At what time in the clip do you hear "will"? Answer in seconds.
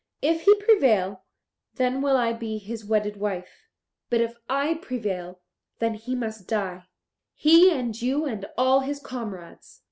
2.01-2.17